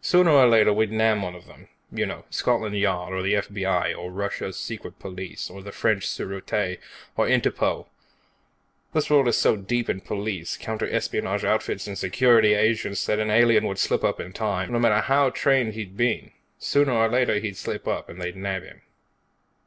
Sooner 0.00 0.30
or 0.30 0.46
later 0.48 0.72
we'd 0.72 0.90
nab 0.90 1.22
one 1.22 1.34
of 1.34 1.44
them. 1.46 1.68
You 1.92 2.06
know, 2.06 2.24
Scotland 2.30 2.74
Yard, 2.78 3.12
or 3.12 3.20
the 3.22 3.36
F.B.I., 3.36 3.92
or 3.92 4.10
Russia's 4.10 4.56
secret 4.58 4.98
police, 4.98 5.50
or 5.50 5.62
the 5.62 5.70
French 5.70 6.06
Sûreté, 6.06 6.78
or 7.14 7.26
Interpol. 7.28 7.86
This 8.94 9.10
world 9.10 9.28
is 9.28 9.36
so 9.36 9.54
deep 9.54 9.90
in 9.90 10.00
police, 10.00 10.56
counter 10.56 10.88
espionage 10.90 11.44
outfits 11.44 11.86
and 11.86 11.98
security 11.98 12.54
agents 12.54 13.04
that 13.04 13.18
an 13.18 13.30
alien 13.30 13.66
would 13.66 13.78
slip 13.78 14.02
up 14.02 14.18
in 14.18 14.32
time, 14.32 14.72
no 14.72 14.78
matter 14.78 15.02
how 15.02 15.26
much 15.26 15.44
he'd 15.74 15.94
been 15.94 16.20
trained. 16.20 16.32
Sooner 16.58 16.92
or 16.92 17.10
later, 17.10 17.38
he'd 17.38 17.58
slip 17.58 17.86
up, 17.86 18.08
and 18.08 18.18
they'd 18.18 18.34
nab 18.34 18.62
him." 18.62 18.80